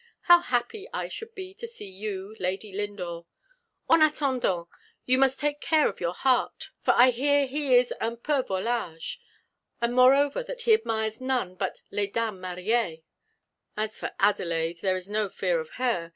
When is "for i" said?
6.81-7.11